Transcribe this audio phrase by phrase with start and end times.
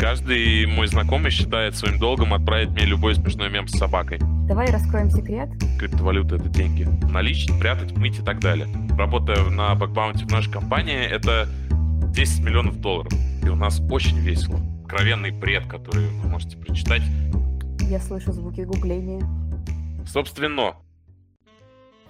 [0.00, 4.18] Каждый мой знакомый считает своим долгом отправить мне любой смешной мем с собакой.
[4.48, 5.50] Давай раскроем секрет.
[5.78, 6.88] Криптовалюта— это деньги.
[7.12, 8.66] Наличить, прятать, мыть и так далее.
[8.96, 11.46] Работая на бакбаунте в нашей компании, это
[12.14, 13.12] 10 миллионов долларов.
[13.44, 14.58] И у нас очень весело.
[14.84, 17.02] Откровенный бред, который вы можете прочитать.
[17.80, 19.20] Я слышу звуки гугления.
[20.06, 20.76] Собственно.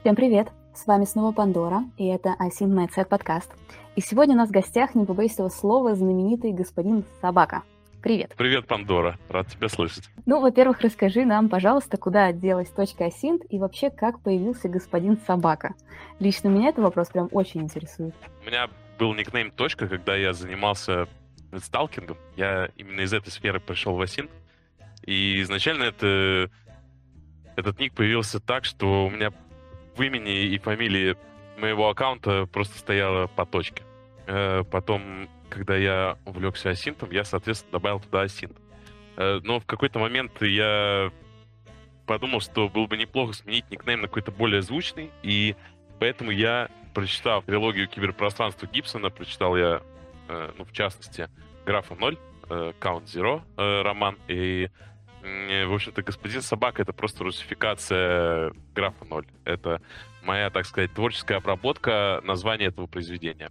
[0.03, 0.47] Всем привет!
[0.77, 3.51] С вами снова Пандора, и это Асин Mindset подкаст.
[3.97, 7.65] И сегодня у нас в гостях, не побоюсь этого слова, знаменитый господин Собака.
[8.03, 8.35] Привет.
[8.37, 9.19] Привет, Пандора.
[9.29, 10.09] Рад тебя слышать.
[10.25, 15.75] Ну, во-первых, расскажи нам, пожалуйста, куда делась точка Асинт и вообще, как появился господин Собака.
[16.19, 18.15] Лично меня этот вопрос прям очень интересует.
[18.43, 18.69] У меня
[18.99, 21.09] был никнейм «Точка», когда я занимался
[21.59, 22.17] сталкингом.
[22.37, 24.31] Я именно из этой сферы пришел в Асинт.
[25.05, 26.51] И изначально это,
[27.57, 29.31] этот ник появился так, что у меня
[29.97, 31.17] в имени и фамилии
[31.59, 33.83] моего аккаунта просто стояла по точке.
[34.27, 38.57] Э, потом когда я увлекся асинтом, я, соответственно, добавил туда асинт.
[39.17, 41.11] Э, но в какой-то момент я
[42.07, 45.55] подумал, что было бы неплохо сменить никнейм на какой-то более звучный, и
[45.99, 49.83] поэтому я прочитал трилогию киберпространства Гибсона, прочитал я,
[50.29, 51.29] э, ну, в частности,
[51.67, 54.71] Графа 0, э, Count Zero роман, и
[55.23, 59.27] в общем-то, господин собака это просто русификация графа 0.
[59.45, 59.83] Это
[60.23, 63.51] моя, так сказать, творческая обработка названия этого произведения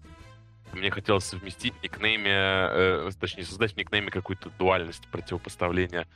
[0.73, 6.07] мне хотелось совместить в никнейме, э, точнее, создать в никнейме какую-то дуальность противопоставления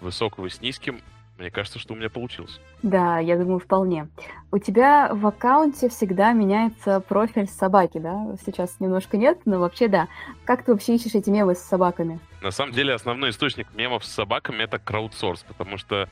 [0.00, 1.00] высокого с низким.
[1.38, 2.60] Мне кажется, что у меня получилось.
[2.82, 4.08] Да, я думаю, вполне.
[4.50, 8.36] У тебя в аккаунте всегда меняется профиль собаки, да?
[8.44, 10.08] Сейчас немножко нет, но вообще да.
[10.46, 12.20] Как ты вообще ищешь эти мемы с собаками?
[12.40, 16.08] На самом деле, основной источник мемов с собаками— это краудсорс, потому что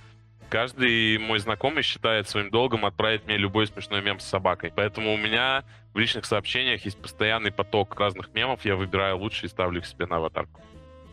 [0.48, 4.72] каждый мой знакомый считает своим долгом отправить мне любой смешной мем с собакой.
[4.74, 8.64] Поэтому у меня в личных сообщениях есть постоянный поток разных мемов.
[8.64, 10.60] Я выбираю лучшие и ставлю их себе на аватарку.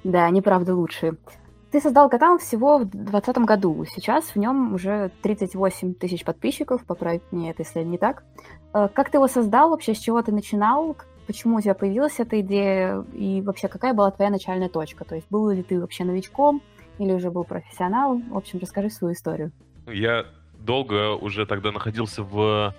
[0.03, 1.15] Да, они правда лучшие.
[1.71, 3.85] Ты создал канал всего в 2020 году.
[3.85, 6.83] Сейчас в нем уже 38 тысяч подписчиков.
[6.85, 8.23] Поправь мне это, если не так.
[8.73, 9.93] Э, как ты его создал вообще?
[9.93, 10.97] С чего ты начинал?
[11.27, 13.05] Почему у тебя появилась эта идея?
[13.13, 15.05] И вообще, какая была твоя начальная точка?
[15.05, 16.61] То есть, был ли ты вообще новичком?
[17.01, 18.29] Или уже был профессионалом?
[18.29, 19.51] В общем, расскажи свою историю.
[19.87, 20.25] Я
[20.59, 22.75] долго уже тогда находился в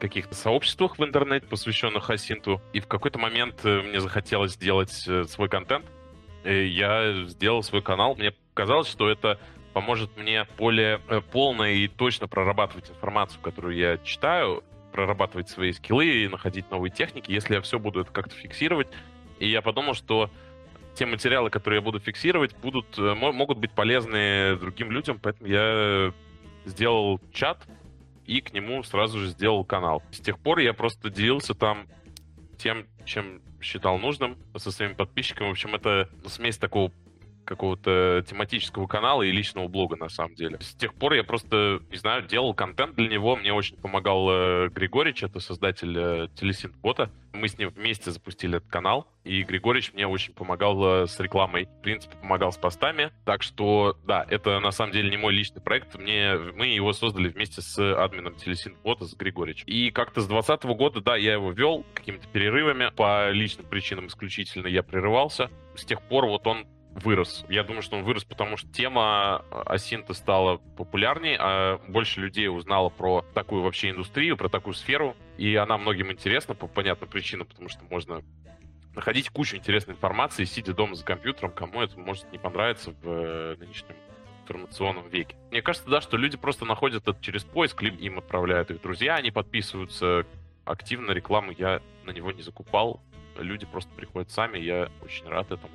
[0.00, 5.24] каких-то сообществах в интернете, посвященных Асинту, и в какой-то момент э, мне захотелось сделать э,
[5.24, 5.86] свой контент.
[6.44, 8.16] И я сделал свой канал.
[8.16, 9.38] Мне казалось, что это
[9.72, 16.24] поможет мне более э, полно и точно прорабатывать информацию, которую я читаю, прорабатывать свои скиллы
[16.24, 18.88] и находить новые техники, если я все буду это как-то фиксировать.
[19.38, 20.30] И я подумал, что
[20.94, 26.12] те материалы, которые я буду фиксировать, будут, э, могут быть полезны другим людям, поэтому я
[26.64, 27.66] сделал чат
[28.26, 30.02] и к нему сразу же сделал канал.
[30.12, 31.86] С тех пор я просто делился там
[32.58, 35.48] тем, чем считал нужным со своими подписчиками.
[35.48, 36.92] В общем, это смесь такого
[37.44, 40.58] какого-то тематического канала и личного блога, на самом деле.
[40.60, 43.36] С тех пор я просто, не знаю, делал контент для него.
[43.36, 47.10] Мне очень помогал э, Григорич, это создатель э, Телесинт-бота.
[47.32, 51.64] Мы с ним вместе запустили этот канал, и Григорич мне очень помогал э, с рекламой.
[51.64, 53.10] В принципе, помогал с постами.
[53.24, 55.94] Так что, да, это на самом деле не мой личный проект.
[55.96, 59.66] Мне, мы его создали вместе с админом Телесинт-бота, с Григоричем.
[59.66, 62.90] И как-то с 2020 года, да, я его вел какими-то перерывами.
[62.94, 65.50] По личным причинам исключительно я прерывался.
[65.74, 67.44] С тех пор вот он вырос.
[67.48, 72.88] Я думаю, что он вырос, потому что тема асинта стала популярнее, а больше людей узнало
[72.88, 77.68] про такую вообще индустрию, про такую сферу, и она многим интересна по понятным причинам, потому
[77.68, 78.22] что можно
[78.94, 83.56] находить кучу интересной информации, сидя дома за компьютером, кому это может не понравиться в э,
[83.58, 83.96] нынешнем
[84.42, 85.36] информационном веке.
[85.50, 89.14] Мне кажется, да, что люди просто находят это через поиск, либо им отправляют их друзья,
[89.16, 90.26] они подписываются.
[90.64, 93.00] Активно рекламу я на него не закупал.
[93.36, 95.72] Люди просто приходят сами, я очень рад этому.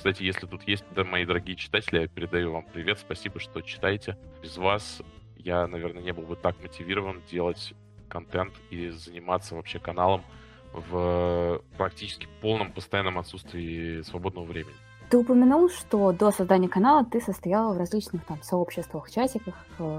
[0.00, 4.16] Кстати, если тут есть, да, мои дорогие читатели, я передаю вам привет, спасибо, что читаете.
[4.42, 5.02] Без вас
[5.36, 7.74] я, наверное, не был бы так мотивирован делать
[8.08, 10.22] контент и заниматься вообще каналом
[10.72, 14.72] в практически полном постоянном отсутствии свободного времени.
[15.10, 19.54] Ты упомянул, что до создания канала ты состоял в различных там сообществах, чатиках,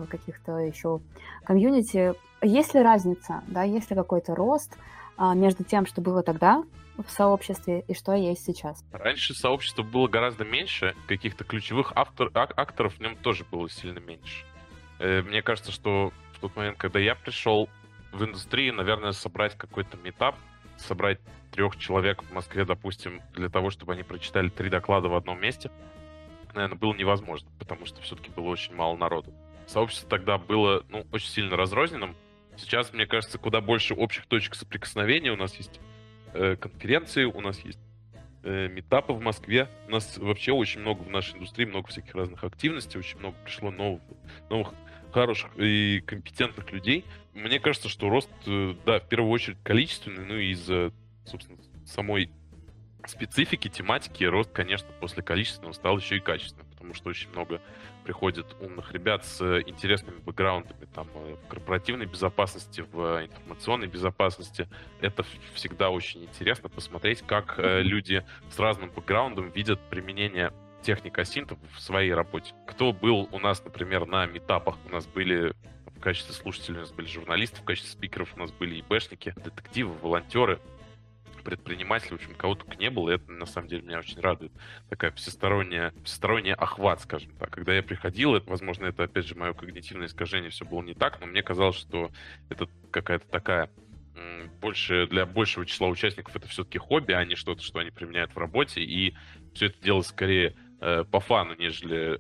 [0.10, 1.00] каких-то еще
[1.44, 2.16] комьюнити.
[2.42, 4.76] Есть ли разница, да, есть ли какой-то рост
[5.16, 6.64] а, между тем, что было тогда
[6.98, 8.84] в сообществе и что есть сейчас?
[8.92, 14.00] Раньше сообщества было гораздо меньше, каких-то ключевых автор, ак, акторов в нем тоже было сильно
[14.00, 14.46] меньше.
[14.98, 17.70] Э, мне кажется, что в тот момент, когда я пришел
[18.12, 20.36] в индустрию, наверное, собрать какой-то метап,
[20.78, 21.20] собрать
[21.52, 25.70] трех человек в Москве, допустим, для того, чтобы они прочитали три доклада в одном месте,
[26.54, 29.32] наверное, было невозможно, потому что все-таки было очень мало народу.
[29.68, 32.16] Сообщество тогда было, ну, очень сильно разрозненным.
[32.58, 35.80] Сейчас, мне кажется, куда больше общих точек соприкосновения у нас есть
[36.34, 37.80] э, конференции, у нас есть
[38.44, 39.68] э, метапы в Москве.
[39.88, 43.72] У нас вообще очень много в нашей индустрии, много всяких разных активностей, очень много пришло
[43.72, 44.02] новых,
[44.50, 44.74] новых
[45.12, 47.06] хороших и компетентных людей.
[47.34, 50.92] Мне кажется, что рост, э, да, в первую очередь количественный, ну и из-за,
[51.26, 52.32] собственно, самой
[53.06, 57.62] специфики, тематики, рост, конечно, после количественного стал еще и качественным, потому что очень много
[58.04, 64.68] приходит умных ребят с интересными бэкграундами там, э, в корпоративной безопасности, в информационной безопасности.
[65.00, 65.24] Это
[65.54, 70.52] всегда очень интересно посмотреть, как э, люди с разным бэкграундом видят применение
[70.82, 72.56] техник асинтов в своей работе.
[72.66, 75.54] Кто был у нас, например, на метапах, у нас были
[75.86, 79.36] в качестве слушателей, у нас были журналисты, в качестве спикеров у нас были и бэшники,
[79.36, 80.60] детективы, волонтеры,
[81.42, 84.52] предпринимателей, в общем, кого только не было, и это на самом деле меня очень радует.
[84.90, 87.50] Такая всесторонняя, всесторонний охват, скажем так.
[87.50, 91.20] Когда я приходил, это, возможно, это опять же мое когнитивное искажение, все было не так,
[91.20, 92.12] но мне казалось, что
[92.50, 93.70] это какая-то такая
[94.62, 98.38] больше для большего числа участников это все-таки хобби, а не что-то, что они применяют в
[98.38, 99.16] работе, и
[99.54, 102.20] все это дело скорее э, по фану, нежели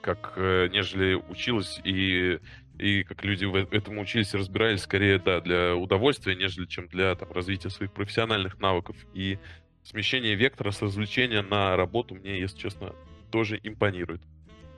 [0.00, 2.40] как э, нежели училось и
[2.78, 7.14] и как люди в этому учились и разбирались скорее, да, для удовольствия, нежели чем для
[7.16, 8.96] там, развития своих профессиональных навыков.
[9.14, 9.38] И
[9.82, 12.94] смещение вектора с развлечения на работу мне, если честно,
[13.30, 14.22] тоже импонирует.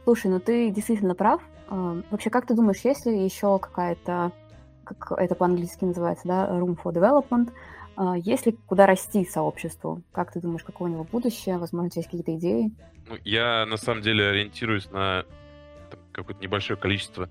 [0.05, 1.43] Слушай, ну ты действительно прав.
[1.69, 4.33] А, вообще, как ты думаешь, есть ли еще какая-то,
[4.85, 7.53] как это по-английски называется, да, room for development,
[7.97, 10.03] а, есть ли куда расти сообществу?
[10.13, 11.59] Как ты думаешь, какое у него будущее?
[11.59, 12.73] Возможно, у тебя есть какие-то идеи?
[13.09, 15.25] Ну, я на самом деле ориентируюсь на
[16.13, 17.29] какое-то небольшое количество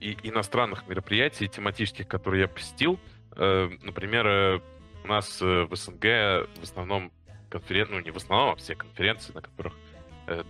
[0.00, 2.98] и иностранных мероприятий тематических, которые я посетил.
[3.36, 4.60] Э, например, э,
[5.04, 7.12] у нас э, в СНГ в основном
[7.48, 9.74] конференции, ну не в основном, а все конференции, на которых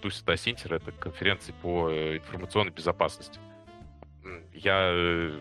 [0.01, 3.41] тусит Асинтер, это конференции по информационной безопасности.
[4.53, 5.33] Я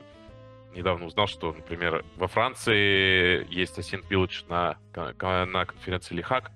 [0.76, 4.78] недавно узнал, что, например, во Франции есть Asint Village на,
[5.46, 6.51] на конференции leHACK.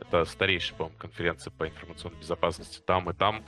[0.00, 2.80] Это старейшая, по-моему, конференция по информационной безопасности.
[2.86, 3.44] Там и там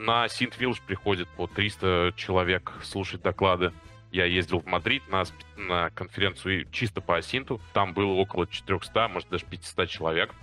[0.00, 3.72] на OSINT Village приходит по 300 человек слушать доклады.
[4.10, 5.24] Я ездил в Мадрид на,
[5.56, 7.60] на конференцию чисто по OSINT у.
[7.74, 10.34] Там было около 400, может даже 500 человек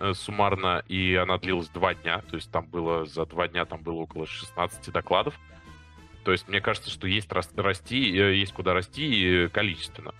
[0.00, 2.20] э, суммарно, и она длилась два дня.
[2.30, 5.34] То есть там было за два дня там было около 16 докладов.
[6.24, 10.14] То есть мне кажется, что есть расти, э, есть куда расти количественно.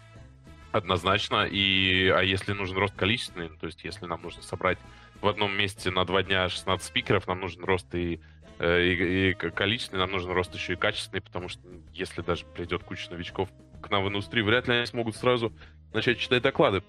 [0.72, 1.46] Однозначно.
[1.46, 4.78] И, а если нужен рост количественный, то есть если нам нужно собрать
[5.20, 8.20] в одном месте на два дня 16 спикеров, нам нужен рост и
[8.58, 11.60] и, и количественный, нам нужен рост еще и качественный, потому что
[11.92, 13.48] если даже придет куча новичков
[13.82, 15.52] к нам в индустрию, вряд ли они смогут сразу
[15.92, 16.82] начать читать доклады.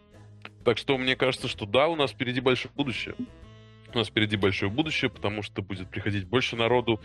[0.64, 3.16] Так что мне кажется, что да, у нас впереди большое будущее.
[3.94, 7.02] У нас впереди большое будущее, потому что будет приходить больше народу,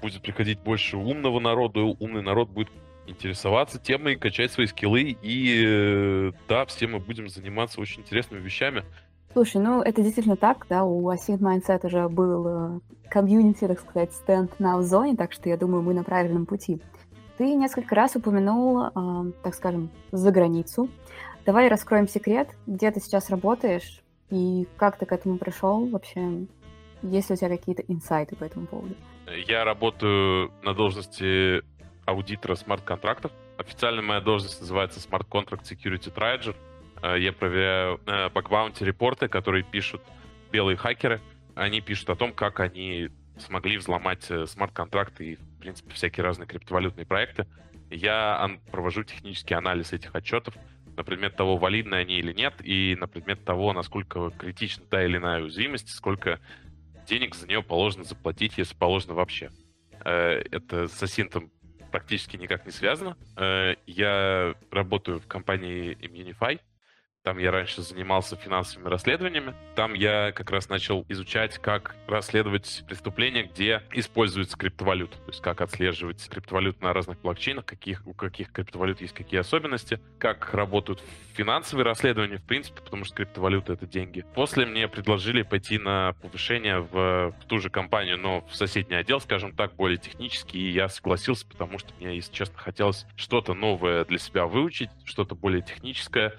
[0.00, 2.68] будет приходить больше умного народу, умный народ будет
[3.06, 8.82] интересоваться темой, качать свои скиллы, и э, да, все мы будем заниматься очень интересными вещами.
[9.36, 12.80] Слушай, ну это действительно так, да, у Async Mindset уже был э,
[13.10, 16.80] комьюнити, так сказать, стенд на зоне, так что я думаю, мы на правильном пути.
[17.36, 20.88] Ты несколько раз упомянул, э, так скажем, за границу.
[21.44, 24.00] Давай раскроем секрет, где ты сейчас работаешь
[24.30, 26.46] и как ты к этому пришел вообще?
[27.02, 28.94] Есть ли у тебя какие-то инсайты по этому поводу?
[29.46, 31.62] Я работаю на должности
[32.06, 33.32] аудитора смарт-контрактов.
[33.58, 36.56] Официально моя должность называется Smart Contract Security Triager.
[37.02, 40.02] Э, я проверяю э, бакбаунти репорты, которые пишут
[40.50, 41.20] белые хакеры.
[41.54, 46.46] Они пишут о том, как они смогли взломать э, смарт-контракты и, в принципе, всякие разные
[46.46, 47.46] криптовалютные проекты.
[47.90, 50.54] Я провожу технический анализ этих отчетов
[50.96, 55.18] на предмет того, валидны они или нет, и на предмет того, насколько критична та или
[55.18, 56.40] иная уязвимость, сколько
[57.06, 59.50] денег за нее положено заплатить, если положено вообще.
[60.00, 61.52] Это с Асинтом
[61.92, 63.16] практически никак не связано.
[63.86, 66.58] Я работаю в компании Immunify,
[67.26, 69.52] там я раньше занимался финансовыми расследованиями.
[69.74, 75.16] Там я как раз начал изучать, как расследовать преступления, где используется криптовалюта.
[75.16, 79.98] То есть как отслеживать криптовалюту на разных блокчейнах, каких, у каких криптовалют есть какие особенности,
[80.20, 81.02] как работают
[81.34, 84.24] финансовые расследования, в принципе, потому что криптовалюта— это деньги.
[84.36, 89.20] После мне предложили пойти на повышение в, в ту же компанию, но в соседний отдел,
[89.20, 94.04] скажем так, более технический, и я согласился, потому что мне, если честно, хотелось что-то новое
[94.04, 96.34] для себя выучить, что-то более техническое,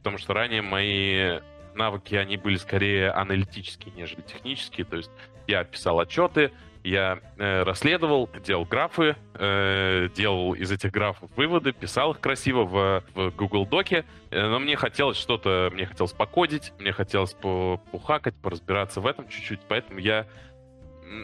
[0.00, 1.40] потому что ранее мои
[1.74, 4.86] навыки, они были скорее аналитические, нежели технические.
[4.86, 5.10] То есть
[5.46, 6.50] я писал отчеты,
[6.82, 13.04] я э, расследовал, делал графы, э, делал из этих графов выводы, писал их красиво в,
[13.14, 19.00] в Google Доке, э, но мне хотелось что-то, мне хотелось покодить, мне хотелось пухакать, поразбираться
[19.00, 20.26] в этом чуть-чуть, поэтому я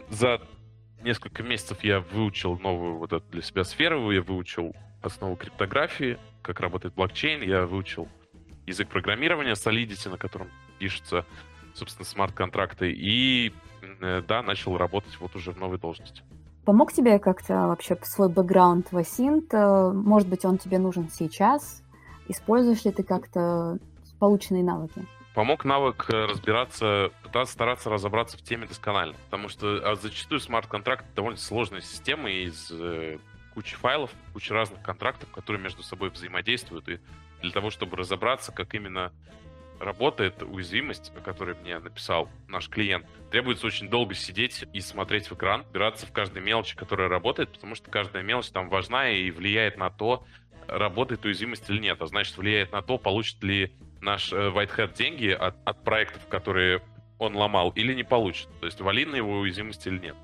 [0.09, 0.41] за
[1.01, 6.59] несколько месяцев я выучил новую вот эту для себя сферу, я выучил основу криптографии, как
[6.59, 8.07] работает блокчейн, я выучил
[8.67, 11.25] язык программирования Solidity, на котором пишется
[11.77, 12.91] собственно, смарт-контракты.
[12.91, 13.53] И,
[14.01, 16.23] э, да, начал работать вот уже в новой должности.
[16.65, 19.47] Помог тебе как-то вообще свой бэкграунд в Asint?
[19.51, 21.83] Э, может быть, он тебе нужен сейчас?
[22.27, 23.77] Используешь ли ты как-то
[24.19, 25.05] полученные навыки?
[25.33, 29.15] Помог навык э, разбираться, пытаться стараться разобраться в теме досконально.
[29.25, 32.71] Потому что а зачастую смарт-контракт довольно сложная система из
[33.53, 36.89] кучи файлов, кучи разных контрактов, которые между собой взаимодействуют.
[36.89, 36.99] И
[37.41, 39.11] для того, чтобы разобраться, как именно
[39.79, 45.35] работает уязвимость, о которой мне написал наш клиент, требуется очень долго сидеть и смотреть в
[45.35, 49.77] экран, разбираться в каждой мелочи, которая работает, потому что каждая мелочь там важна и влияет
[49.77, 50.25] на то,
[50.67, 55.29] работает уязвимость или нет, а значит, влияет на то, получит ли наш э, Whitehead деньги
[55.29, 56.81] от, от проектов, которые
[57.19, 58.47] он ломал, или не получит.
[58.59, 60.15] То есть валидна его уязвимость или нет.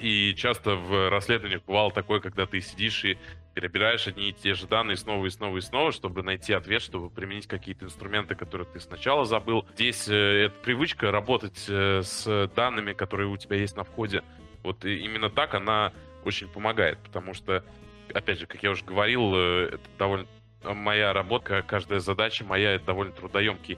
[0.00, 3.18] И часто в расследованиях бывало такое, когда ты сидишь и
[3.58, 7.10] перебираешь одни и те же данные снова и снова и снова, чтобы найти ответ, чтобы
[7.10, 9.66] применить какие-то инструменты, которые ты сначала забыл.
[9.74, 14.22] Здесь э, это привычка работать э, с данными, которые у тебя есть на входе.
[14.62, 15.92] Вот именно так она
[16.24, 17.64] очень помогает, потому что
[18.14, 20.26] опять же, как я уже говорил, э, это довольно
[20.62, 23.76] моя работа, каждая задача моя, это довольно трудоемкий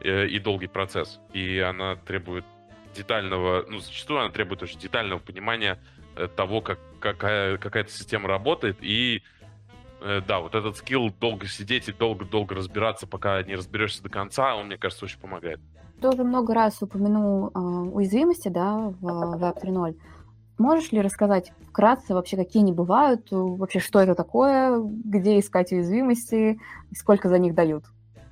[0.00, 1.18] э, и долгий процесс.
[1.32, 2.44] И она требует
[2.94, 5.78] детального, ну, зачастую она требует очень детального понимания
[6.36, 8.78] того, как какая, какая-то система работает.
[8.80, 9.22] И
[10.00, 14.66] да, вот этот скилл долго сидеть и долго-долго разбираться, пока не разберешься до конца, он,
[14.66, 15.60] мне кажется, очень помогает.
[16.00, 19.96] Ты уже много раз упомянул э, уязвимости, да, в Web 3.0.
[20.58, 26.60] Можешь ли рассказать вкратце вообще, какие они бывают, вообще что это такое, где искать уязвимости,
[26.94, 27.84] сколько за них дают?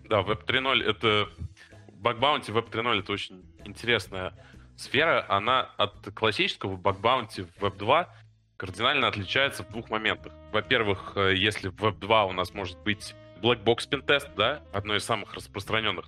[0.09, 1.29] Да, Web 3.0 это...
[2.01, 4.35] Bug Bounty Web 3.0 это очень интересная
[4.77, 5.25] сфера.
[5.29, 8.09] Она от классического Bounty в Web 2
[8.57, 10.33] кардинально отличается в двух моментах.
[10.53, 14.95] Во-первых, э, если в Web 2 у нас может быть Black Box Pentest, да, одно
[14.95, 16.07] из самых распространенных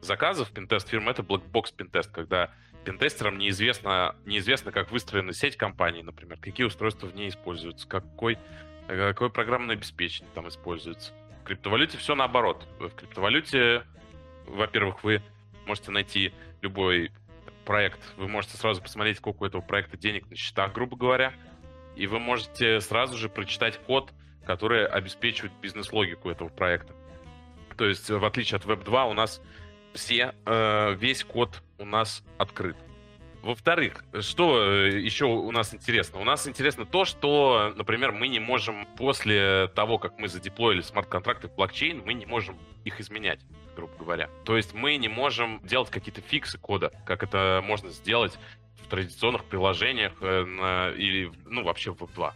[0.00, 2.50] заказов пентест фирм это Black Box Pentest, когда
[2.84, 8.38] пентестерам неизвестно, неизвестно, как выстроена сеть компании, например, какие устройства в ней используются, какой,
[8.86, 11.12] какое программное обеспечение там используется.
[11.42, 12.66] В криптовалюте все наоборот.
[12.78, 13.84] В криптовалюте,
[14.46, 15.22] во-первых, вы
[15.66, 16.32] можете найти
[16.62, 17.10] любой
[17.66, 21.34] проект, вы можете сразу посмотреть, сколько у этого проекта денег на счетах, грубо говоря,
[21.96, 24.12] и вы можете сразу же прочитать код,
[24.46, 26.94] который обеспечивает бизнес-логику этого проекта.
[27.76, 29.42] То есть, в отличие от Web 2, у нас
[29.92, 32.76] все, э, весь код у нас открыт.
[33.42, 36.20] Во-вторых, что э, еще у нас интересно?
[36.20, 41.48] У нас интересно то, что, например, мы не можем после того, как мы задеплоили смарт-контракты
[41.48, 43.40] в блокчейн, мы не можем их изменять,
[43.76, 44.28] грубо говоря.
[44.44, 48.36] То есть мы не можем делать какие-то фиксы кода, как это можно сделать
[48.82, 52.32] в традиционных приложениях э, на, или, ну, вообще в Web2.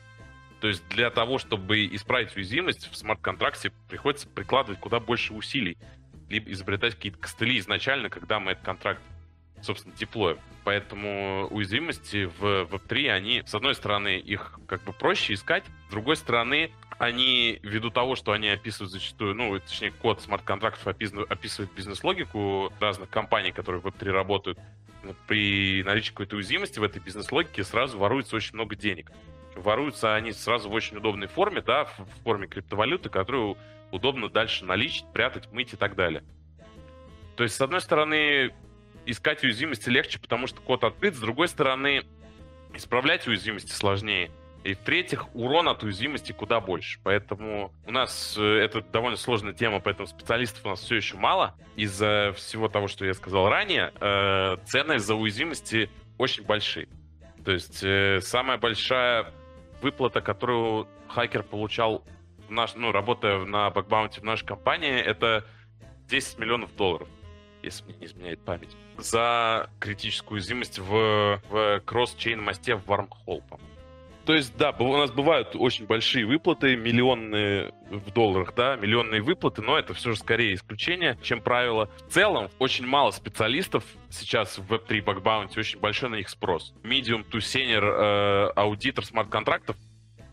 [0.60, 5.78] То есть для того, чтобы исправить уязвимость в смарт-контракте, приходится прикладывать куда больше усилий
[6.30, 9.02] либо изобретать какие-то костыли изначально, когда мы этот контракт,
[9.62, 10.38] собственно, деплоим.
[10.64, 16.16] Поэтому уязвимости в Web3, они, с одной стороны, их как бы проще искать, с другой
[16.16, 16.70] стороны,
[17.00, 23.52] они, ввиду того, что они описывают зачастую, ну, точнее, код смарт-контрактов описывает бизнес-логику разных компаний,
[23.52, 24.58] которые в Web3 работают,
[25.26, 29.10] при наличии какой-то уязвимости в этой бизнес-логике сразу воруется очень много денег.
[29.56, 33.56] Воруются они сразу в очень удобной форме, да, в форме криптовалюты, которую
[33.90, 36.22] удобно дальше наличить, прятать, мыть и так далее.
[37.34, 38.52] То есть, с одной стороны,
[39.06, 42.04] искать уязвимости легче, потому что код открыт, с другой стороны,
[42.74, 44.30] исправлять уязвимости сложнее.
[44.62, 47.00] И в-третьих, урон от уязвимости куда больше.
[47.02, 51.54] Поэтому у нас э, это довольно сложная тема, поэтому специалистов у нас все еще мало.
[51.76, 55.88] Из-за всего того, что я сказал ранее, э, цены за уязвимости
[56.18, 56.88] очень большие.
[57.42, 59.32] То есть э, самая большая
[59.80, 62.04] выплата, которую хакер получал
[62.50, 65.46] наш, ну, работая на бэкбаунте в нашей компании, это
[66.08, 67.08] 10 миллионов долларов,
[67.62, 73.69] если мне не изменяет память, за критическую уязвимость в, в кросс-чейн мосте в Wormhole, по-моему.
[74.30, 79.60] То есть, да, у нас бывают очень большие выплаты, миллионные в долларах, да, миллионные выплаты,
[79.60, 81.90] но это все же скорее исключение, чем правило.
[82.06, 86.72] В целом, очень мало специалистов сейчас в Web3 бакбаунте, очень большой на них спрос.
[86.84, 89.74] Medium to senior э, аудитор смарт-контрактов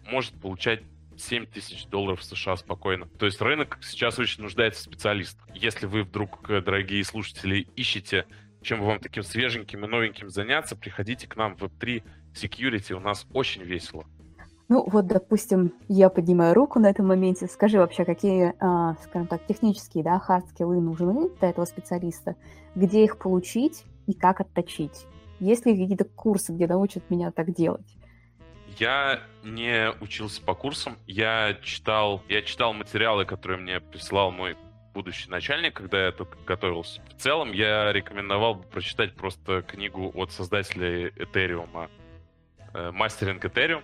[0.05, 0.83] может получать
[1.17, 3.07] 7 тысяч долларов США спокойно.
[3.17, 5.43] То есть рынок сейчас очень нуждается в специалистах.
[5.55, 8.27] Если вы вдруг, э, дорогие слушатели, ищете,
[8.61, 12.03] чем вам таким свеженьким и новеньким заняться, приходите к нам в Web3
[12.41, 14.05] Security, у нас очень весело.
[14.69, 17.47] Ну вот, допустим, я поднимаю руку на этом моменте.
[17.47, 22.35] Скажи вообще, какие, а, скажем так, технические, да, хард-скиллы нужны для этого специалиста,
[22.75, 25.05] где их получить и как отточить?
[25.39, 27.97] Есть ли какие-то курсы, где научат меня так делать?
[28.77, 34.57] Я не учился по курсам, я читал, я читал материалы, которые мне прислал мой
[34.93, 37.01] будущий начальник, когда я только готовился.
[37.15, 41.89] В целом я рекомендовал прочитать просто книгу от создателя Ethereum,
[42.73, 43.83] мастеринг Ethereum,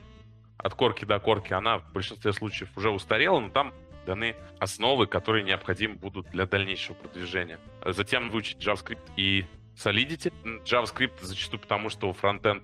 [0.57, 1.53] от корки до корки.
[1.53, 3.73] Она в большинстве случаев уже устарела, но там
[4.05, 7.59] даны основы, которые необходимы будут для дальнейшего продвижения.
[7.85, 10.31] Затем выучить JavaScript и Solidity.
[10.65, 12.63] JavaScript зачастую потому, что фронтенд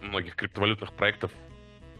[0.00, 1.30] многих криптовалютных проектов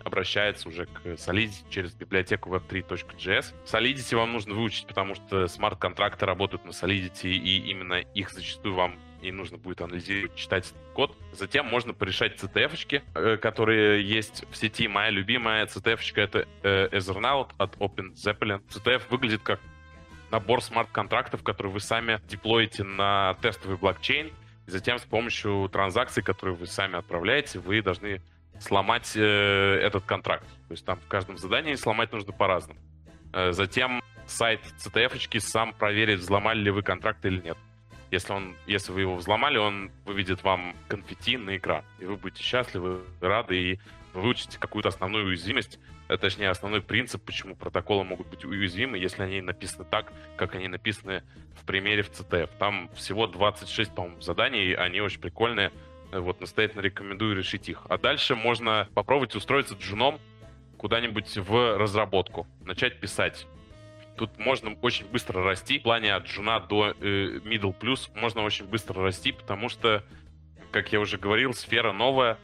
[0.04, 3.54] обращается уже к Solidity через библиотеку web3.js.
[3.64, 8.98] Solidity вам нужно выучить, потому что смарт-контракты работают на Solidity, и именно их зачастую вам
[9.22, 11.16] и нужно будет анализировать, читать код.
[11.32, 14.88] Затем можно порешать CTF-очки, э, которые есть в сети.
[14.88, 18.60] Моя любимая CTF-очка— это э, Ethernaut от Open Zeppelin.
[18.68, 19.60] CTF выглядит как
[20.30, 24.32] набор смарт-контрактов, которые вы сами деплоите на тестовый блокчейн,
[24.66, 28.20] и затем с помощью транзакций, которые вы сами отправляете, вы должны
[28.60, 30.46] сломать э, этот контракт.
[30.68, 32.80] То есть там в каждом задании сломать нужно по-разному.
[33.32, 37.58] Э, затем сайт CTF-очки сам проверит, взломали ли вы контракт или нет.
[38.12, 41.82] Если, он, если вы его взломали, он выведет вам конфетти на экран.
[41.98, 43.78] И вы будете счастливы, рады и
[44.12, 45.78] выучите какую-то основную уязвимость,
[46.08, 50.68] э, точнее, основной принцип, почему протоколы могут быть уязвимы, если они написаны так, как они
[50.68, 51.22] написаны
[51.58, 52.50] в примере в CTF.
[52.58, 55.72] Там всего 26, по-моему, заданий, они очень прикольные.
[56.12, 57.86] Э, вот, настоятельно рекомендую решить их.
[57.88, 60.20] А дальше можно попробовать устроиться джуном
[60.76, 63.46] куда-нибудь в разработку, начать писать
[64.16, 65.78] Тут можно очень быстро расти.
[65.78, 70.04] В плане от джуна до э, middle plus можно очень быстро расти, потому что,
[70.70, 72.38] как я уже говорил, сфера новая,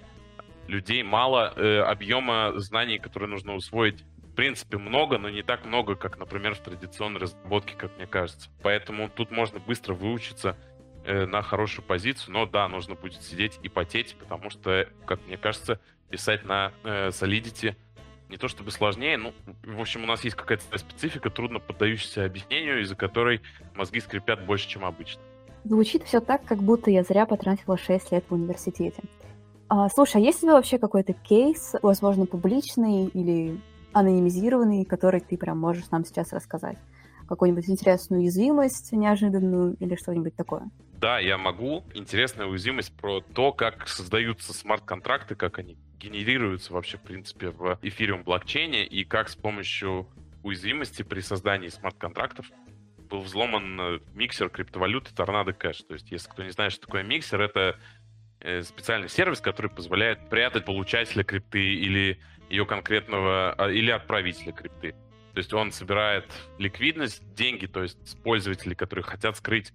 [0.66, 5.94] людей мало, э, объема знаний, которые нужно усвоить, в принципе, много, но не так много,
[5.94, 8.50] как, например, в традиционной разработке, как мне кажется.
[8.62, 10.56] Поэтому тут можно быстро выучиться
[11.04, 15.36] э, на хорошую позицию, но да, нужно будет сидеть и потеть, потому что, как мне
[15.36, 17.76] кажется, писать на э, Solidity—
[18.28, 19.32] не то чтобы сложнее, ну,
[19.64, 23.40] в общем, у нас есть какая-то специфика, трудно поддающаяся объяснению, из-за которой
[23.74, 25.20] мозги скрипят больше, чем обычно.
[25.64, 29.02] Звучит все так, как будто я зря потратила 6 лет в университете.
[29.68, 33.60] А, слушай, а есть ли вообще какой-то кейс, возможно, публичный или
[33.92, 36.78] анонимизированный, который ты прям можешь нам сейчас рассказать?
[37.28, 40.70] Какую-нибудь интересную уязвимость неожиданную или что-нибудь такое?
[40.94, 41.84] Да, я могу.
[41.94, 48.22] Интересная уязвимость про то, как создаются смарт-контракты, как они генерируются вообще, в принципе, в эфириум
[48.22, 50.08] блокчейне, и как с помощью
[50.42, 52.46] уязвимости при создании смарт-контрактов
[53.08, 55.84] был взломан э, миксер криптовалюты Tornado Cash.
[55.86, 57.78] То есть, если кто не знает, что такое миксер, это
[58.40, 64.92] э, специальный сервис, который позволяет прятать получателя крипты или ее конкретного, а, или отправителя крипты.
[65.32, 66.24] То есть он собирает
[66.58, 69.72] ликвидность, деньги, то есть пользователи, которые хотят скрыть,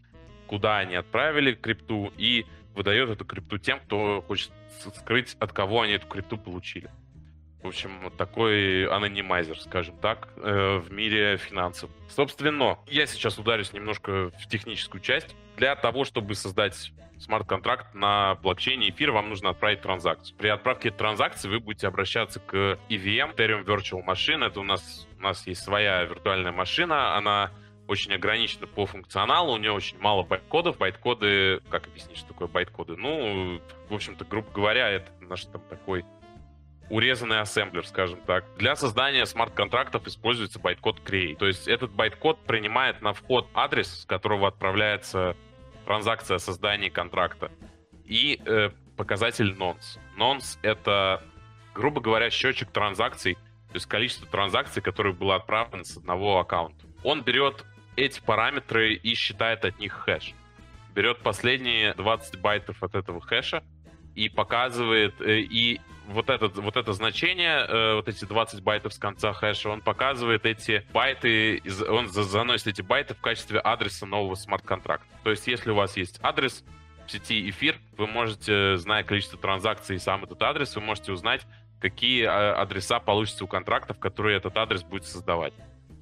[0.47, 4.51] куда они отправили крипту, и выдает эту крипту тем, кто хочет
[4.95, 6.89] скрыть, от кого они эту крипту получили.
[7.63, 11.89] В общем, такой анонимайзер, скажем так, э, в мире финансов.
[12.09, 15.33] Собственно, я сейчас ударюсь немножко в техническую часть.
[15.55, 20.37] Для того, чтобы создать смарт-контракт на блокчейне эфир, вам нужно отправить транзакцию.
[20.37, 24.45] При отправке транзакции вы будете обращаться к EVM, Ethereum Virtual Machine.
[24.45, 27.51] Это у нас, у нас есть своя виртуальная машина, она
[27.87, 30.77] очень ограничена по функционалу, у нее очень мало байткодов.
[30.77, 32.95] Байткоды, как объяснить, что такое байткоды?
[32.95, 36.05] Ну, в общем-то, грубо говоря, это наш там такой
[36.89, 38.45] урезанный ассемблер, скажем так.
[38.57, 41.37] Для создания смарт-контрактов используется байткод create.
[41.37, 45.35] То есть этот байткод принимает на вход адрес, с которого отправляется
[45.85, 47.51] транзакция о создании контракта,
[48.05, 49.99] и э, показатель nonce.
[50.17, 51.23] Nonce— это,
[51.73, 56.85] грубо говоря, счетчик транзакций, то есть количество транзакций, которые было отправлено с одного аккаунта.
[57.03, 60.33] Он берет эти параметры и считает от них хэш.
[60.95, 63.63] Берет последние 20 байтов от этого хэша
[64.15, 68.97] и показывает, э, и вот это, вот это значение, э, вот эти 20 байтов с
[68.97, 75.07] конца хэша, он показывает эти байты, он заносит эти байты в качестве адреса нового смарт-контракта.
[75.23, 76.63] То есть, если у вас есть адрес
[77.07, 81.41] в сети эфир, вы можете, зная количество транзакций и сам этот адрес, вы можете узнать,
[81.79, 85.53] какие адреса получатся у контрактов, которые этот адрес будет создавать.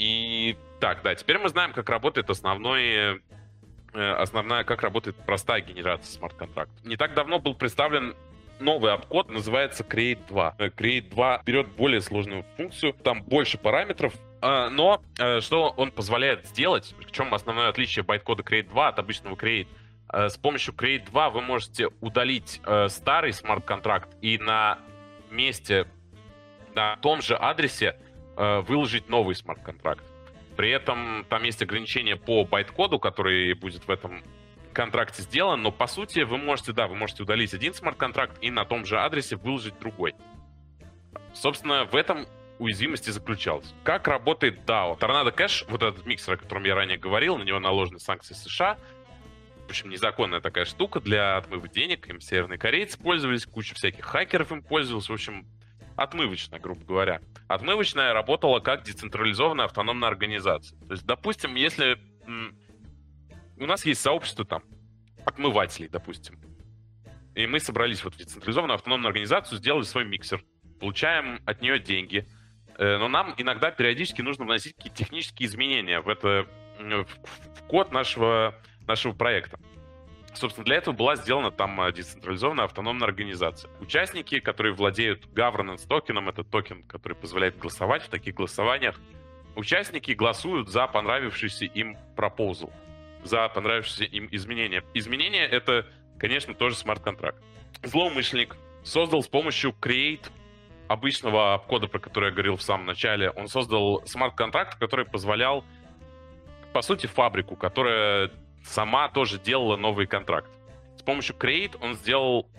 [0.01, 3.21] И так, да, теперь мы знаем, как работает основной
[3.93, 6.73] э, основная, как работает простая генерация смарт-контракта.
[6.83, 8.15] Не так давно был представлен
[8.59, 10.55] новый обкод, называется Create 2.
[10.57, 15.03] Э, Create 2 берет более сложную функцию, там больше параметров, э, но
[15.39, 19.67] что он позволяет сделать, в чем основное отличие байткода Create 2 от обычного Create,
[20.11, 24.79] с помощью Create 2 вы можете удалить старый смарт-контракт и на
[25.29, 25.85] месте,
[26.73, 27.97] на том же адресе
[28.35, 30.03] выложить новый смарт-контракт.
[30.57, 34.21] При этом там есть ограничения по байт-коду, который будет в этом
[34.73, 38.65] контракте сделан, но по сути вы можете, да, вы можете удалить один смарт-контракт и на
[38.65, 40.13] том же адресе выложить другой.
[41.33, 42.25] Собственно, в этом
[42.59, 43.73] уязвимость и заключалась.
[43.83, 44.97] Как работает DAO?
[44.97, 48.77] Торнадо Кэш, вот этот миксер, о котором я ранее говорил, на него наложены санкции США.
[49.65, 52.07] В общем, незаконная такая штука для отмыва денег.
[52.07, 55.09] Им северные корейцы пользовались, куча всяких хакеров им пользовалась.
[55.09, 55.47] В общем,
[56.03, 57.21] отмывочная, грубо говоря.
[57.47, 60.77] Отмывочная работала как децентрализованная автономная организация.
[60.79, 61.97] То есть, допустим, если
[63.57, 64.63] у нас есть сообщество там
[65.25, 66.39] отмывателей, допустим,
[67.35, 70.43] и мы собрались вот в децентрализованную автономную организацию, сделали свой миксер,
[70.79, 72.27] получаем от нее деньги,
[72.77, 76.47] э, но нам иногда периодически нужно вносить какие-то технические изменения в это
[76.79, 78.55] в код нашего
[78.87, 79.59] нашего проекта.
[80.33, 83.69] Собственно, для этого была сделана там э, децентрализованная автономная организация.
[83.79, 88.95] Участники, которые владеют governance токеном, это токен, который позволяет голосовать в таких голосованиях,
[89.55, 92.71] участники голосуют за понравившийся им пропозал,
[93.23, 94.83] за понравившиеся им изменения.
[94.93, 95.85] Изменения— это,
[96.17, 97.37] конечно, тоже смарт-контракт.
[97.83, 100.25] Злоумышленник создал с помощью create
[100.87, 105.63] обычного кода, про который я говорил в самом начале, он создал смарт-контракт, который позволял,
[106.73, 108.31] по сути, фабрику, которая
[108.63, 110.49] сама тоже делала новый контракт.
[110.97, 112.49] С помощью Create он сделал...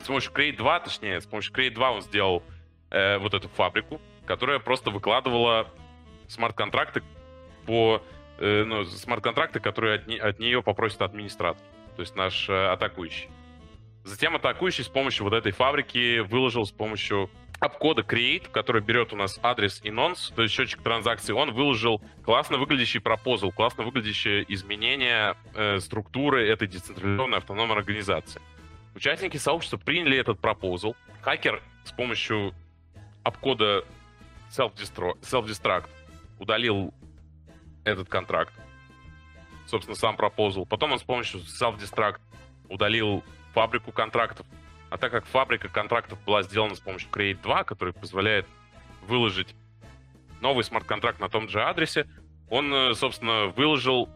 [0.00, 2.42] С помощью Create 2, точнее, с помощью Create 2 он сделал
[2.90, 5.68] э, вот эту фабрику, которая просто выкладывала
[6.28, 7.02] смарт-контракты
[7.66, 8.02] по...
[8.38, 11.62] Э, ну, смарт-контракты, которые от, не, от нее попросит администратор,
[11.96, 13.28] то есть наш э, атакующий.
[14.04, 17.28] Затем атакующий с помощью вот этой фабрики выложил с помощью
[17.60, 22.02] апкода Create, который берет у нас адрес и nonce, то есть счетчик транзакций, он выложил
[22.24, 28.40] классно выглядящий пропозал, классно выглядящее изменение э, структуры этой децентрализованной автономной организации.
[28.94, 30.96] Участники сообщества приняли этот пропозал.
[31.22, 32.54] Хакер с помощью
[33.22, 33.84] апкода
[34.50, 35.86] self-destruct
[36.38, 36.94] удалил
[37.84, 38.54] этот контракт.
[39.66, 40.64] Собственно, сам пропозал.
[40.64, 42.20] Потом он с помощью self-destruct
[42.68, 44.46] удалил фабрику контрактов,
[44.90, 48.46] а так как фабрика контрактов была сделана с помощью Create 2, который позволяет
[49.02, 49.54] выложить
[50.40, 52.06] новый смарт-контракт на том же адресе,
[52.48, 54.08] он, э, собственно, выложил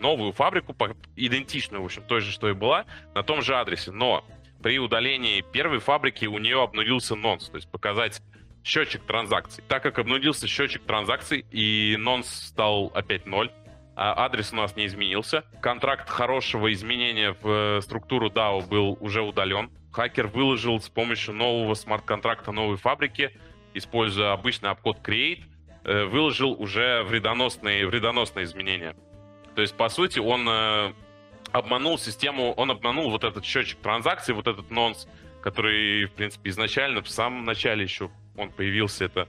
[0.00, 0.74] новую фабрику,
[1.16, 3.92] идентичную, в общем, той же, что и была, на том же адресе.
[3.92, 4.24] Но
[4.62, 8.20] при удалении первой фабрики у нее обнулился нонс, то есть показать
[8.64, 9.62] счетчик транзакций.
[9.68, 13.52] Так как обнулился счетчик транзакций и нонс стал опять ноль,
[13.94, 19.22] а адрес у нас не изменился, контракт хорошего изменения в э, структуру DAO был уже
[19.22, 23.30] удален, хакер выложил с помощью нового смарт-контракта новой фабрики,
[23.74, 25.42] используя обычный обкод Create,
[25.84, 28.96] э, выложил уже вредоносные, вредоносные изменения.
[29.54, 30.92] То есть, по сути, он э,
[31.52, 35.06] обманул систему, он обманул вот этот счетчик транзакций, вот этот нонс,
[35.40, 39.28] который, в принципе, изначально, в самом начале еще он появился, это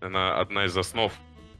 [0.00, 1.12] наверное, одна из основ,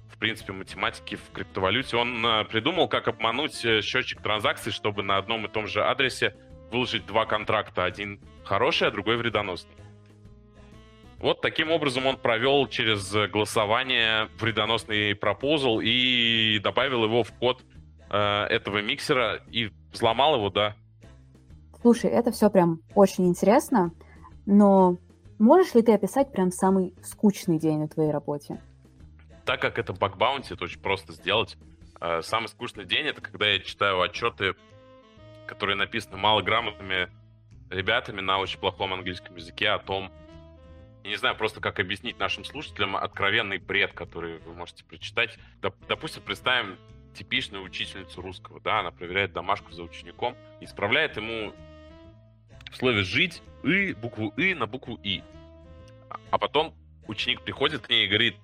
[0.08, 1.98] в принципе, математики в криптовалюте.
[1.98, 6.34] Он э, придумал, как обмануть счетчик транзакций, чтобы на одном и том же адресе
[6.70, 7.84] выложить два контракта.
[7.84, 9.74] Один хороший, а другой вредоносный.
[11.18, 17.62] Вот таким образом он провел через голосование вредоносный пропозал и добавил его в код
[18.10, 20.76] э, этого миксера и взломал его, да.
[21.80, 23.92] Слушай, это все прям очень интересно,
[24.44, 24.98] но
[25.38, 28.60] можешь ли ты описать прям самый скучный день на твоей работе?
[29.46, 31.56] Так как это баг-баунти, это очень просто сделать.
[32.00, 34.54] Э, самый скучный день— это когда я читаю отчеты,
[35.46, 37.08] которые написаны малограмотными
[37.70, 40.10] ребятами на очень плохом английском языке о том,
[41.04, 45.38] я не знаю просто, как объяснить нашим слушателям откровенный бред, который вы можете прочитать.
[45.88, 46.76] Допустим, представим
[47.14, 51.54] типичную учительницу русского, да, она проверяет домашку за учеником и исправляет ему
[52.70, 55.22] в слове «жить» «и», букву «и» на букву «и».
[56.30, 56.74] А потом
[57.06, 58.36] ученик приходит к ней и говорит,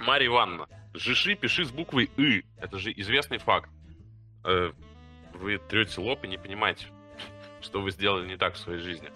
[0.00, 2.44] Марья Ивановна, жиши пиши с буквой «и».
[2.58, 3.70] Это же известный факт.
[4.44, 4.72] Э,
[5.34, 6.86] вы трете лоб и не понимаете,
[7.66, 9.10] что вы сделали не так в своей жизни.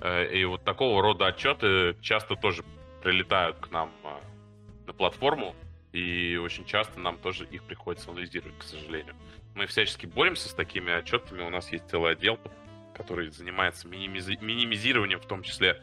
[0.00, 2.62] Э, и вот такого рода отчеты часто тоже
[3.02, 4.08] прилетают к нам э,
[4.86, 5.56] на платформу,
[5.92, 9.14] и очень часто нам тоже их приходится анализировать, к сожалению.
[9.54, 12.38] Мы всячески боремся с такими отчетами, у нас есть целый отдел,
[12.94, 15.80] который занимается минимизи- минимизированием, в том числе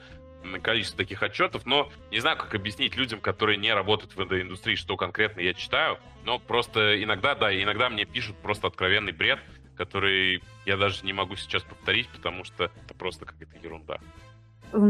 [0.61, 4.75] количество таких отчетов, но не знаю, как объяснить людям, которые не работают в этой индустрии,
[4.75, 9.39] что конкретно я читаю, но просто иногда, да, иногда мне пишут просто откровенный бред,
[9.75, 13.97] который я даже не могу сейчас повторить, потому что это просто какая-то ерунда.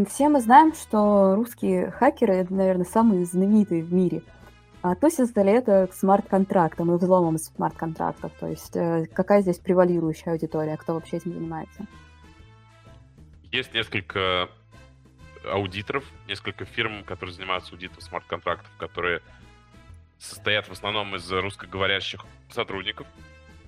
[0.09, 4.21] Все мы знаем, что русские хакеры, это, наверное, самые знаменитые в мире.
[4.99, 8.31] То создали это к смарт-контрактам и взломам смарт-контрактов.
[8.39, 11.85] То есть э, какая здесь превалирующая аудитория, кто вообще этим занимается?
[13.51, 14.49] Есть несколько
[15.45, 19.21] аудиторов, несколько фирм, которые занимаются аудитом смарт-контрактов, которые
[20.17, 23.07] состоят в основном из русскоговорящих сотрудников.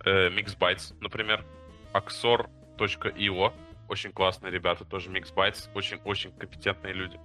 [0.05, 1.45] Э, Mixbytes, например,
[1.93, 3.53] Axor.io,
[3.87, 7.19] очень классные ребята, тоже Mixbytes, очень-очень компетентные люди.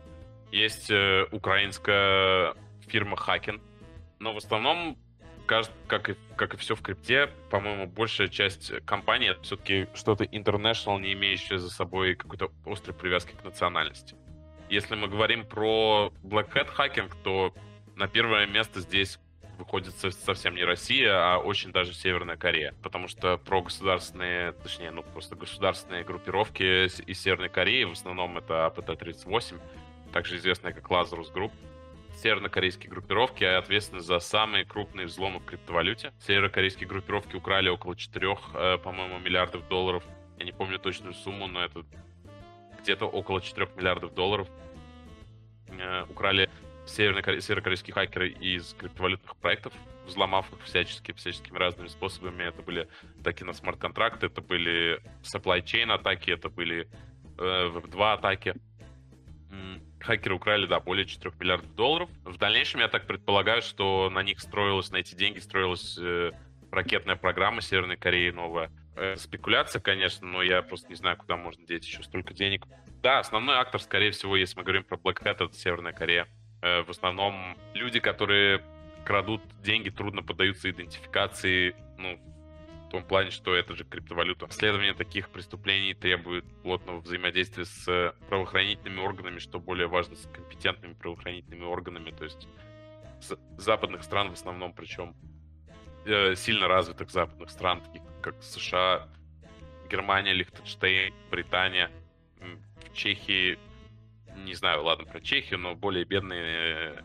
[0.52, 2.54] есть э, украинская
[2.86, 3.60] фирма Haken,
[4.20, 4.96] но в основном,
[5.46, 11.00] как и, как и все в крипте, по-моему, большая часть компаний это все-таки что-то international,
[11.00, 14.14] не имеющее за собой какой-то острой привязки к национальности.
[14.68, 17.54] Если мы говорим про Black Hat Hacking, то
[17.96, 19.18] на первое место здесь
[19.58, 22.74] выходит совсем не Россия, а очень даже Северная Корея.
[22.82, 28.66] Потому что про государственные, точнее, ну просто государственные группировки из Северной Кореи, в основном это
[28.66, 29.60] АПТ-38,
[30.12, 31.52] также известная как Lazarus Group,
[32.18, 36.12] севернокорейские группировки ответственны за самые крупные взломы в криптовалюте.
[36.26, 40.04] Северокорейские группировки украли около 4, э, по-моему, миллиардов долларов.
[40.38, 41.84] Я не помню точную сумму, но это
[42.82, 44.48] где-то около 4 миллиардов долларов.
[45.68, 46.04] Э,
[46.88, 49.72] украли северокорейские хакеры из криптовалютных проектов,
[50.06, 52.44] взломав их всячески, всяческими разными способами.
[52.44, 52.88] Это были
[53.20, 56.88] атаки на смарт-контракты, это были supply chain атаки, это были
[57.38, 58.54] э, Web2 атаки
[60.00, 62.10] хакеры украли, да, более 4 миллиардов долларов.
[62.24, 66.32] В дальнейшем, я так предполагаю, что на них строилась, на эти деньги строилась э,
[66.70, 68.70] ракетная программа Северной Кореи новая.
[68.96, 72.66] Э, спекуляция, конечно, но я просто не знаю, куда можно деть еще столько денег.
[73.02, 76.26] Да, основной актор, скорее всего, если мы говорим про Black Hat, это Северная Корея.
[76.60, 78.62] Э, в основном люди, которые
[79.04, 82.18] крадут деньги, трудно поддаются идентификации, ну,
[82.88, 84.46] в том плане, что это же криптовалюта.
[84.46, 91.64] Расследование таких преступлений требует плотного взаимодействия с правоохранительными органами, что более важно, с компетентными правоохранительными
[91.64, 92.48] органами, то есть
[93.20, 95.14] с западных стран в основном, причем
[96.06, 99.08] э, сильно развитых западных стран, таких как США,
[99.90, 101.90] Германия, Лихтенштейн, Британия,
[102.40, 103.58] в Чехии,
[104.44, 107.04] не знаю, ладно, про Чехию, но более бедные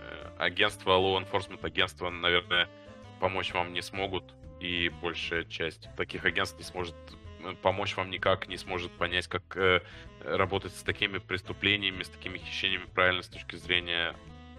[0.00, 2.68] э, агентства, law enforcement агентства, наверное,
[3.20, 4.24] помочь вам не смогут
[4.60, 6.94] и большая часть таких агентств не сможет
[7.40, 9.80] э, помочь вам никак, не сможет понять, как э,
[10.24, 14.14] работать с такими преступлениями, с такими хищениями правильно с точки зрения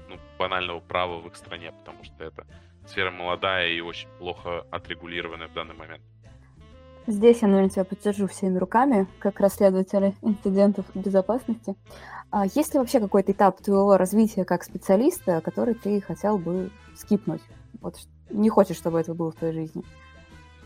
[0.10, 2.48] ну, банального права в их стране, потому что это
[2.88, 6.04] сфера молодая и очень плохо отрегулированная в данный момент.
[7.08, 11.76] Здесь я, наверное, тебя поддержу всеми руками, как расследователя инцидентов безопасности.
[12.30, 17.41] А есть ли вообще какой-то этап твоего развития как специалиста, который ты хотел бы скипнуть?
[17.80, 17.96] Вот
[18.30, 19.84] не хочешь, чтобы это было в твоей жизни?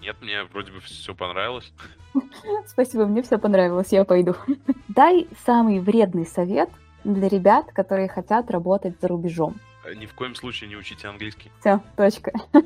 [0.02, 1.72] Нет, мне вроде бы все понравилось.
[2.66, 4.34] Спасибо, мне все понравилось, я пойду.
[4.88, 6.72] Дай самый вредный совет
[7.04, 9.58] для ребят, которые хотят работать за рубежом.
[9.84, 11.52] Э, ни в коем случае не учите английский.
[11.60, 12.32] Все, точка.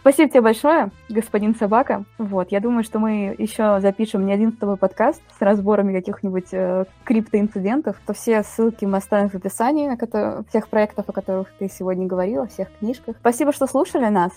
[0.00, 2.04] Спасибо тебе большое, господин Собака.
[2.18, 6.52] Вот, я думаю, что мы еще запишем не один с тобой подкаст с разборами каких-нибудь
[6.52, 7.96] э, криптоинцидентов.
[8.06, 12.06] То все ссылки мы оставим в описании на которые, всех проектов, о которых ты сегодня
[12.06, 13.16] говорила, всех книжках.
[13.18, 14.32] Спасибо, что слушали нас.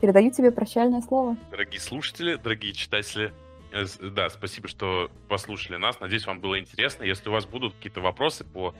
[0.00, 1.36] Передаю тебе прощальное слово.
[1.50, 3.32] Дорогие слушатели, дорогие читатели,
[3.72, 6.00] э, да, спасибо, что послушали нас.
[6.00, 7.04] Надеюсь, вам было интересно.
[7.04, 8.74] Если у вас будут какие-то вопросы по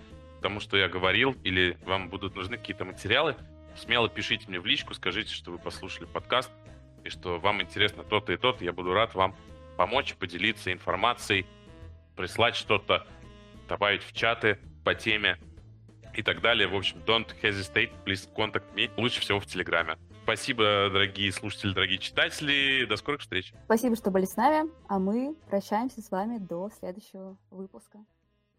[0.46, 3.34] тому, что я говорил, или вам будут нужны какие-то материалы,
[3.74, 6.52] смело пишите мне в личку, скажите, что вы послушали подкаст,
[7.02, 8.62] и что вам интересно то-то и то-то.
[8.62, 9.34] Я буду рад вам
[9.76, 11.46] помочь, поделиться информацией,
[12.14, 13.04] прислать что-то,
[13.68, 15.36] добавить в чаты по теме
[16.14, 16.68] и так далее.
[16.68, 18.88] В общем, don't hesitate, please contact me.
[18.96, 19.98] Лучше всего в Телеграме.
[20.22, 22.84] Спасибо, дорогие слушатели, дорогие читатели.
[22.84, 23.52] До скорых встреч.
[23.64, 27.98] Спасибо, что были с нами, а мы прощаемся с вами до следующего выпуска.